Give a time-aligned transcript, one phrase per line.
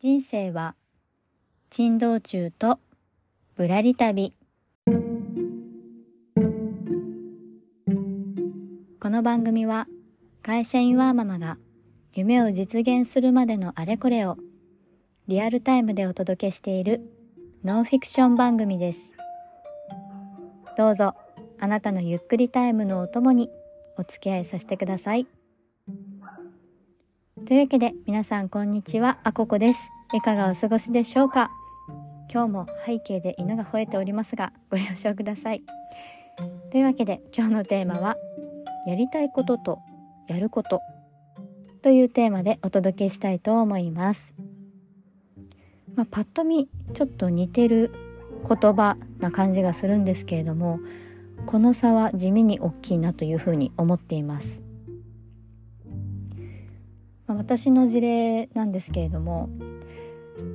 [0.00, 0.76] 人生は
[1.70, 2.78] 珍道中と
[3.56, 4.32] ぶらり旅
[9.00, 9.88] この番組は
[10.40, 11.58] 会社員ワーママが
[12.14, 14.36] 夢を実現するまでのあれこれを
[15.26, 17.00] リアルタイムでお届けしている
[17.64, 19.16] ノンフィクション番組です
[20.76, 21.16] どうぞ
[21.58, 23.50] あなたのゆっくりタイムのお供に
[23.96, 25.26] お付き合いさせてください。
[27.48, 29.88] というわけで皆さんこんにちはあここです。
[30.12, 31.50] いかがお過ごしでしょうか？
[32.30, 35.62] 今日も背景で犬が吠えておりますがご了承ください。
[36.70, 38.16] というわけで今日のテーマは
[38.86, 39.78] やりたいことと
[40.26, 40.82] やること。
[41.80, 44.34] というテーマでお届けしたいと思います。
[45.94, 47.94] まあ、パッと見ちょっと似てる
[48.46, 50.80] 言葉な感じがするんですけれども
[51.46, 54.67] この差は地味に大きいなというふうに思っています。
[57.28, 59.48] まあ、私の事例なんですけれども、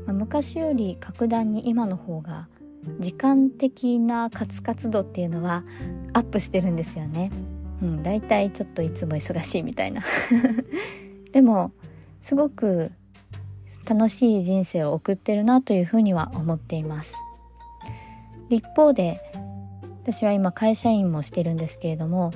[0.06, 2.50] まあ、昔より格段に今の方が
[3.00, 5.64] 時間的な活活度っていうのは
[6.12, 7.32] アップしてるんですよね。
[7.82, 10.02] うん、だいたいちょっといつも忙しいみたいな
[11.32, 11.72] でも
[12.22, 12.92] すごく
[13.86, 17.22] 楽しい人生を送ってるなというふうには思っています
[18.50, 19.20] 一方で
[20.04, 22.32] 私は今会社員もしてるんですけれども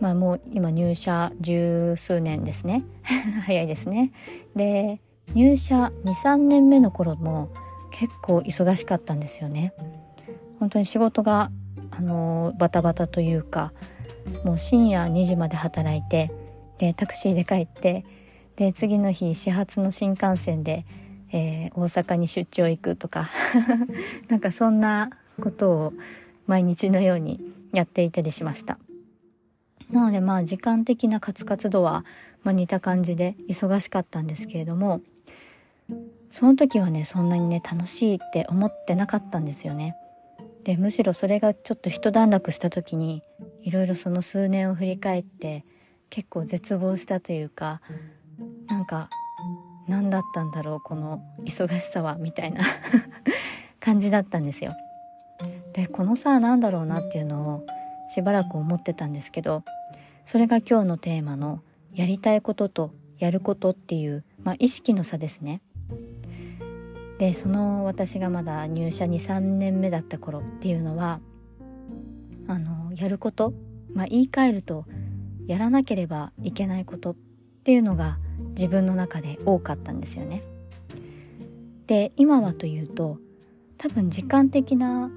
[0.00, 2.84] まあもう今入社十数年ですね。
[3.44, 4.12] 早いですね。
[4.54, 5.00] で
[5.34, 7.48] 入社23年目の頃も
[7.90, 9.72] 結構忙しかったんですよね。
[10.58, 11.50] 本当に仕事が
[11.90, 13.72] あのバタバタというか
[14.44, 16.30] もう深夜2時まで働いて
[16.78, 18.04] でタクシーで帰って
[18.56, 20.84] で次の日始発の新幹線で、
[21.32, 23.30] えー、大阪に出張行くとか
[24.28, 25.92] なんかそんなことを
[26.46, 27.40] 毎日のように
[27.72, 28.78] やっていたりしました。
[29.90, 32.04] なのでまあ時間的な活活度は、
[32.42, 35.00] ま、似た感じで忙しかったんですけれども
[36.30, 39.96] その時はねそんなにね楽しいって思ってなかったんですよね。
[40.64, 43.22] でむしろそれがちょっと一段落した時に
[43.62, 45.64] いろいろその数年を振り返って
[46.10, 47.80] 結構絶望したというか
[48.66, 49.08] なんか
[49.88, 52.64] 何だったんだろうこの忙しさはみたいな
[53.80, 54.74] 感じだったんですよ。
[55.72, 57.66] でこのさ何だろうなっていうのを
[58.08, 59.62] しばらく思ってたんですけど
[60.28, 61.62] それが今日のテーマの
[61.94, 65.62] やりたいこととやることっていう、まあ、意識の差ですね。
[67.16, 71.20] でその私がまだ入社23年目だった頃っていうのは
[72.46, 73.54] あのやること、
[73.94, 74.84] まあ、言い換えると
[75.46, 77.16] やらなければいけないことっ
[77.64, 78.18] ていうのが
[78.50, 80.42] 自分の中で多かったんですよね。
[81.86, 83.16] で今はというと
[83.78, 85.10] 多分時間的な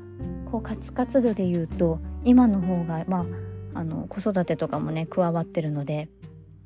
[0.49, 6.09] こう活活度で言うと今の方がまああの子育てとかもね加わってるので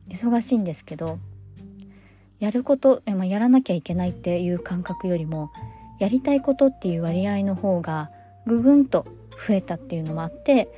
[0.10, 1.20] 忙しいんですけど
[2.40, 5.52] やること、まあ、やらなきゃいけないっていう感覚よりも
[6.00, 8.12] やりたいことっていう割合の方が
[8.46, 9.06] ぐぐんと
[9.48, 10.70] 増えたっていうのもあって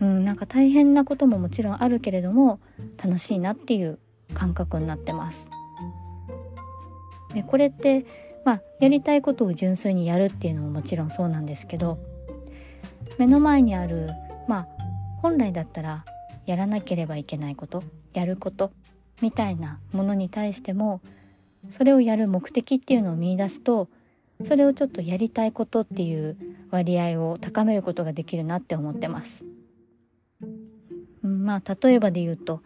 [0.00, 2.60] うんなんか大変なことももちろんあるけれども
[3.02, 3.98] 楽しいなっていう
[4.34, 5.50] 感覚になってます。
[7.34, 8.06] でこれって
[8.44, 11.98] まあやりたいことを純粋にやるっていうのももちろんそうなんですけど
[13.18, 14.10] 目の前にある
[14.46, 14.77] まあ
[15.22, 16.04] 本来だったら
[16.46, 17.82] やらなければいけないこと
[18.14, 18.72] やること
[19.20, 21.00] みたいなものに対しても
[21.70, 23.88] それをやる目的っていうのを見いだすと
[24.44, 26.36] それをちょっとやりたいことっていう
[26.70, 29.44] 割合を高めることができるなって思ってます。
[31.22, 32.62] まあ例えばで言うと、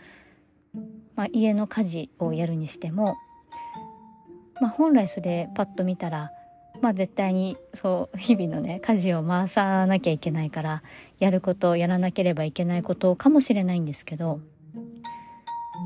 [1.17, 3.17] まあ、家の家事をやるにしても、
[4.61, 6.31] まあ、本来それパッと見たら
[6.83, 10.83] まあ絶対にそう日々のね家事を回さなきゃいけないから
[11.21, 14.41] やることやらなければいけないことかもしれないんですけど、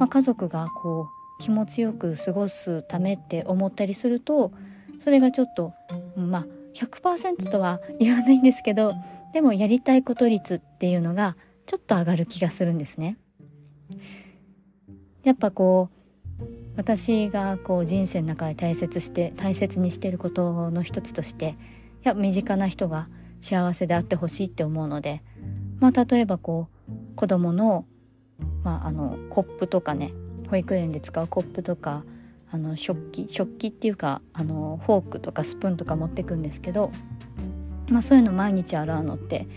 [0.01, 1.09] まあ、家族がこ
[1.39, 4.53] う気持ちよく過ごすためって思ったりすると
[4.99, 5.75] それがちょっと
[6.17, 8.95] まあ100%とは言わないんですけど
[9.35, 11.37] でもやりたいこと率っていうのが
[11.67, 13.19] ちょっと上がる気がするんですね。
[15.25, 15.96] やっぱこう
[16.77, 21.57] 私がこう人生の中で大切して大切にしてることの一つとして
[22.05, 23.09] いや身近な人が
[23.41, 25.23] 幸せであってほしいって思うので、
[25.81, 27.87] まあ、例えばこう子供の,、
[28.63, 30.13] まあ、あのコップとかね
[30.51, 32.05] 保育園で使うコップとか
[32.51, 36.93] あの食器食器っていうかあのフォークとかスプーンとか持ってくんですけど、
[37.89, 39.49] まあ、そういうの毎日洗うのって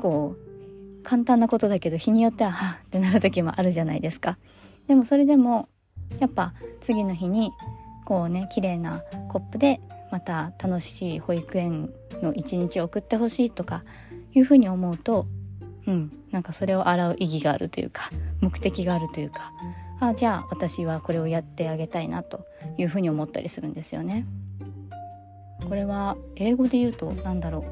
[0.00, 4.38] こう簡単なことだけど日によってははあってなる時もあるじゃないですか。
[4.88, 5.68] でもそれでも
[6.20, 7.52] やっぱ次の日に
[8.04, 9.80] こうね綺麗なコップで
[10.10, 11.90] また楽しい保育園
[12.22, 13.84] の一日を送ってほしいとか
[14.34, 15.26] いうふうに思うと
[15.86, 18.10] うんなんかそれを洗う意義があるというか
[18.40, 19.52] 目的があるというか
[20.00, 24.26] あじゃあ私はこれをやってあげたいなというふうに思ったりするんですよね。
[25.68, 27.64] これは英語で言うと何だろ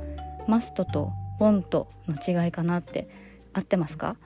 [0.47, 3.09] うマストとウォントの違いかなって
[3.53, 4.17] 合ってますか？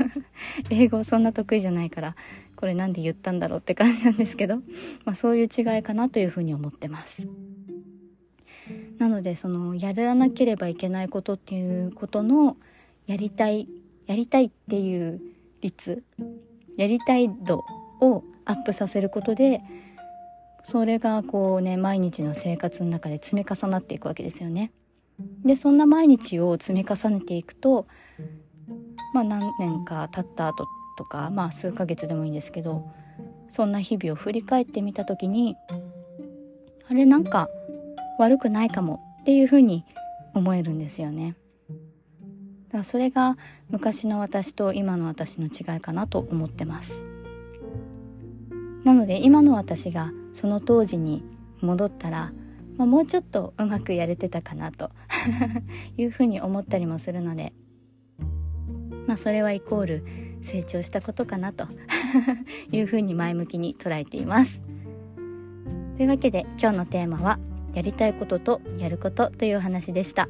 [0.70, 2.16] 英語そんな得意じゃないから
[2.56, 4.56] これなんで言ったんだろうって感じなんですけど、
[5.04, 7.26] まあ、そういう違いかなというふうに思ってます。
[8.98, 12.56] なのでそのやらなければいけないことっていうことの
[13.06, 13.68] やりたい
[14.06, 15.20] やりたいっていう
[15.60, 16.02] 率
[16.76, 17.64] やりたい度
[18.00, 19.60] をアップさせることで
[20.62, 24.72] それがこうね毎日の生活の中で積み重なっていくわけですよね。
[25.44, 27.86] でそんな毎日を積み重ねていくと
[29.12, 32.90] まあ何年か経った後とかまあ数ヶ月でもいいんですけど
[33.48, 35.56] そんな日々を振り返ってみた時に
[36.88, 37.48] あれなんか
[38.18, 39.84] 悪くないかもっていうふうに
[40.34, 41.36] 思えるんですよね。
[42.68, 43.36] だからそれが
[43.70, 47.04] 昔の私と今の私の違いかなと思ってます。
[48.84, 51.24] なので今の私がその当時に
[51.60, 52.32] 戻ったら、
[52.76, 54.90] まあ、もうちょっとうまくやれてたかなと
[55.96, 57.54] いうふうに思ったりもするので
[59.06, 60.04] まあそれはイコール
[60.44, 61.66] 成長したことかなと
[62.70, 64.60] いうふうに前向きに捉えています。
[65.96, 67.38] というわけで今日のテーマは
[67.72, 70.28] やりたいこととやることというお話でした。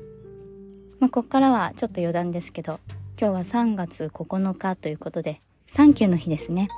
[1.00, 2.80] まあ、ここからはちょっと余談ですけど
[3.20, 6.68] 今日は3月9日ということでサンキューの日ですね。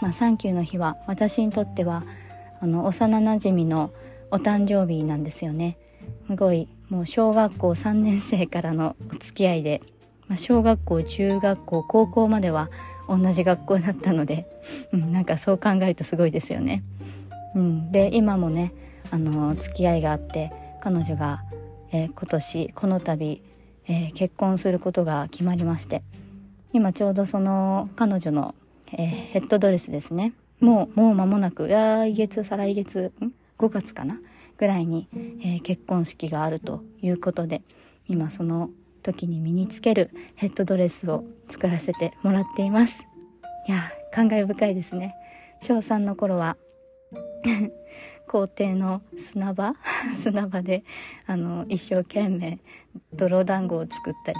[0.00, 2.04] まあ、サンキューの日は私にとっては
[2.60, 3.92] あの幼なじみの
[4.30, 5.78] お誕生日なんですよね。
[6.26, 9.80] すごいもう小学校3年生からのお付き合いで
[10.28, 12.70] まあ、小学校中学校高校までは
[13.08, 14.46] 同じ学校だったので、
[14.92, 16.82] うん、なんかそう考えるとすごいですよね。
[17.54, 18.72] うん、で今もね
[19.10, 21.42] あの付き合いがあって彼女が、
[21.92, 23.40] えー、今年この度、
[23.86, 26.02] えー、結婚することが決まりまして
[26.72, 28.54] 今ちょうどその彼女の、
[28.92, 30.32] えー、ヘッドドレスですね。
[30.60, 34.18] もうもう間もなく来月再来月ん？5月かな？
[34.58, 35.06] ぐらいに、
[35.42, 37.60] え結婚式があるということで
[38.08, 38.70] 今その
[39.06, 43.06] 時に身につけるヘッドドレスを作らせてもらっています。
[43.68, 45.14] いや感慨深いですね。
[45.62, 46.56] 小3の頃は
[48.26, 49.74] 校庭の砂場？
[50.20, 50.82] 砂場で
[51.26, 52.58] あの一生懸命
[53.12, 54.38] 泥団子を作ったり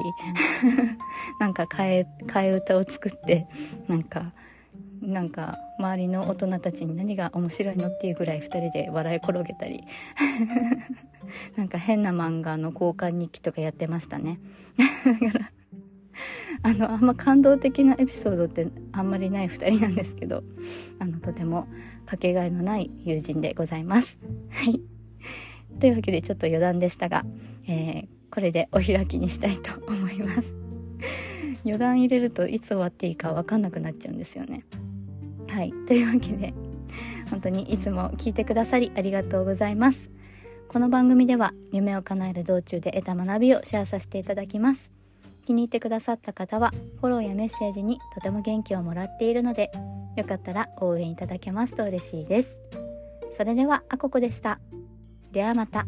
[1.39, 3.47] なんか替え替え歌を作って
[3.87, 4.33] なんか
[5.03, 9.85] なんか周りの大人たちに何が面白いのっていうぐらい2人で笑い転げたり
[11.57, 14.41] なんか変な漫画の交換日記とかやってましたね
[15.21, 15.51] だから
[16.63, 20.43] あのあんま感動的なエピソードってあんまりない2人なんですけど
[20.99, 21.67] あのとても
[22.07, 24.19] かけがえのない友人でございます。
[24.51, 24.81] はい
[25.79, 27.27] というわけでちょっと余談でしたが、
[27.69, 30.55] えー、これでお開きにしたいと思います。
[31.65, 34.65] 余談入れるといつ終わっていいか分かんなくなっちゃうんですよね。
[35.57, 35.73] はい。
[35.89, 36.53] というわけで、
[37.31, 40.11] 本当にいつも聞いてくださりありがとうございます。
[40.69, 44.91] この番組では夢を叶える道中で得た学びをシェアさせていただきます。
[45.47, 49.71] 気に入ってくださった方はフォローやメッセージにとても元気をもらっているので、
[50.17, 52.61] よかったら応援いただけますと嬉しいです。
[53.33, 54.61] それでは、あここでした。
[55.33, 55.87] ではまた。